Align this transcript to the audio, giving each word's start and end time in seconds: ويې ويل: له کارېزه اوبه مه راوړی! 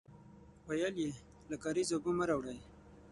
ويې 0.67 0.87
ويل: 0.95 1.11
له 1.49 1.55
کارېزه 1.63 1.93
اوبه 1.95 2.11
مه 2.17 2.25
راوړی! 2.29 2.59